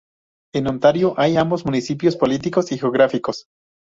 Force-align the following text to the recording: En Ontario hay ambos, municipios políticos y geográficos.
En 0.55 0.65
Ontario 0.67 1.13
hay 1.17 1.37
ambos, 1.37 1.63
municipios 1.63 2.17
políticos 2.17 2.71
y 2.71 2.79
geográficos. 2.79 3.45